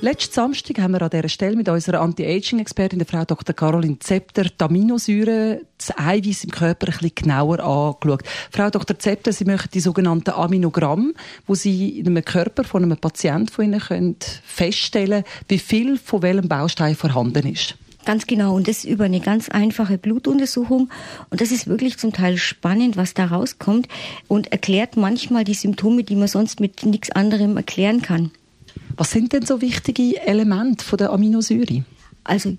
[0.00, 3.52] Letzten Samstag haben wir an dieser Stelle mit unserer Anti-Aging-Expertin, der Frau Dr.
[3.52, 8.22] Caroline Zepter, die Aminosäuren, das Eiweiß im Körper ein bisschen genauer angeschaut.
[8.52, 8.96] Frau Dr.
[8.96, 11.14] Zepter, Sie möchten die sogenannten Aminogramm,
[11.48, 16.22] wo Sie in einem Körper von einem Patienten von Ihnen können feststellen wie viel von
[16.22, 17.74] welchem Baustein vorhanden ist.
[18.04, 18.54] Ganz genau.
[18.54, 20.90] Und das über eine ganz einfache Blutuntersuchung.
[21.30, 23.88] Und das ist wirklich zum Teil spannend, was da rauskommt
[24.28, 28.30] und erklärt manchmal die Symptome, die man sonst mit nichts anderem erklären kann.
[28.98, 31.84] Was sind denn so wichtige Elemente von der Aminosäure?
[32.24, 32.56] Also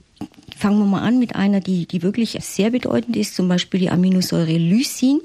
[0.60, 3.90] fangen wir mal an mit einer, die, die wirklich sehr bedeutend ist, zum Beispiel die
[3.90, 5.22] Aminosäure Lysin.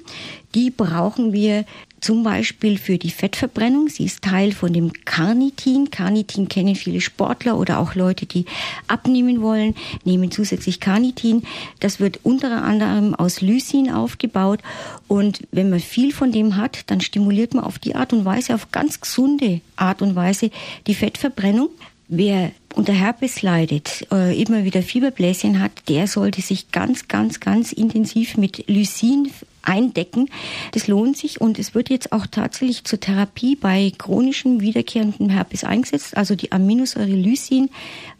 [0.54, 1.64] Die brauchen wir
[2.00, 3.88] zum Beispiel für die Fettverbrennung.
[3.88, 5.90] Sie ist Teil von dem Carnitin.
[5.90, 8.44] Carnitin kennen viele Sportler oder auch Leute, die
[8.86, 11.42] abnehmen wollen, nehmen zusätzlich Carnitin.
[11.80, 14.60] Das wird unter anderem aus Lysin aufgebaut.
[15.08, 18.54] Und wenn man viel von dem hat, dann stimuliert man auf die Art und Weise,
[18.54, 20.50] auf ganz gesunde Art und Weise
[20.86, 21.70] die Fettverbrennung.
[22.06, 27.72] Wer unter Herpes leidet, äh, immer wieder Fieberbläschen hat, der sollte sich ganz, ganz, ganz
[27.72, 29.30] intensiv mit Lysin
[29.62, 30.28] eindecken.
[30.72, 35.64] Das lohnt sich und es wird jetzt auch tatsächlich zur Therapie bei chronischem wiederkehrendem Herpes
[35.64, 37.70] eingesetzt, also die Aminosäure Lysin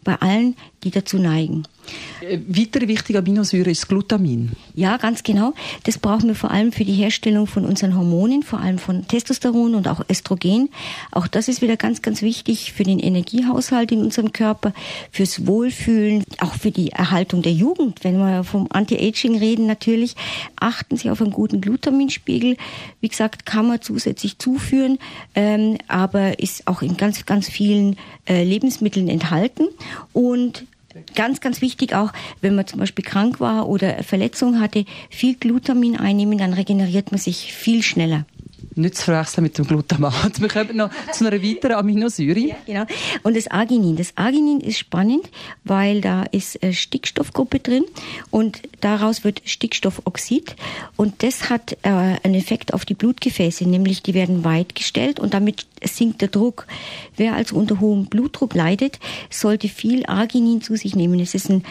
[0.03, 1.63] bei allen, die dazu neigen.
[2.21, 4.51] Äh, weitere wichtige Aminosäure ist Glutamin.
[4.73, 5.53] Ja, ganz genau.
[5.83, 9.75] Das brauchen wir vor allem für die Herstellung von unseren Hormonen, vor allem von Testosteron
[9.75, 10.69] und auch Östrogen.
[11.11, 14.73] Auch das ist wieder ganz, ganz wichtig für den Energiehaushalt in unserem Körper,
[15.11, 18.03] fürs Wohlfühlen, auch für die Erhaltung der Jugend.
[18.03, 20.15] Wenn wir vom Anti-Aging reden, natürlich
[20.59, 22.57] achten Sie auf einen guten Glutaminspiegel.
[23.01, 24.99] Wie gesagt, kann man zusätzlich zuführen,
[25.35, 29.67] ähm, aber ist auch in ganz, ganz vielen äh, Lebensmitteln enthalten.
[30.13, 30.65] Und
[31.15, 32.11] Ganz, ganz wichtig auch,
[32.41, 37.19] wenn man zum Beispiel krank war oder Verletzung hatte, viel Glutamin einnehmen, dann regeneriert man
[37.19, 38.25] sich viel schneller
[38.75, 40.39] nicht zu verwechseln mit dem Glutamat.
[40.41, 42.39] Wir kommen noch zu einer weiteren Aminosäure.
[42.39, 42.85] Ja, genau.
[43.23, 43.95] Und das Arginin.
[43.95, 45.29] Das Arginin ist spannend,
[45.63, 47.85] weil da ist eine Stickstoffgruppe drin
[48.31, 50.55] und daraus wird Stickstoffoxid
[50.95, 55.33] und das hat äh, einen Effekt auf die Blutgefäße, nämlich die werden weit gestellt und
[55.33, 56.67] damit sinkt der Druck.
[57.17, 58.99] Wer also unter hohem Blutdruck leidet,
[59.29, 61.19] sollte viel Arginin zu sich nehmen.
[61.19, 61.63] Es ist ein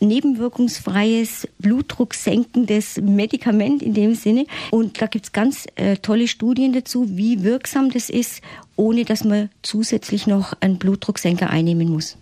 [0.00, 4.46] nebenwirkungsfreies, blutdrucksenkendes Medikament in dem Sinne.
[4.70, 8.42] Und da gibt's ganz äh, tolle Studien dazu, wie wirksam das ist,
[8.76, 12.16] ohne dass man zusätzlich noch einen Blutdrucksenker einnehmen muss.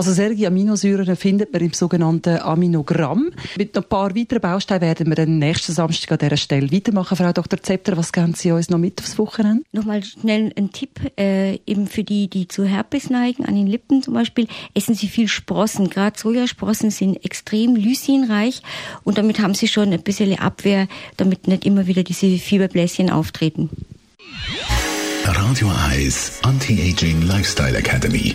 [0.00, 3.32] Also solche Aminosäuren findet man im sogenannten Aminogramm.
[3.58, 7.18] Mit noch ein paar weiteren Bausteinen werden wir dann nächsten Samstag an dieser Stelle weitermachen.
[7.18, 7.62] Frau Dr.
[7.62, 9.62] Zepter, was geben Sie uns noch mit aufs Wochenende?
[9.72, 14.02] Nochmal schnell ein Tipp, äh, eben für die, die zu Herpes neigen, an den Lippen
[14.02, 15.90] zum Beispiel, essen Sie viel Sprossen.
[15.90, 18.62] Gerade Sojasprossen sind extrem lysinreich
[19.04, 23.68] und damit haben Sie schon ein bisschen Abwehr, damit nicht immer wieder diese Fieberbläschen auftreten.
[25.24, 28.34] Radio Eyes Anti-Aging Lifestyle Academy.